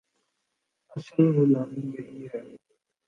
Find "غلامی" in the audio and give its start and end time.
1.37-1.83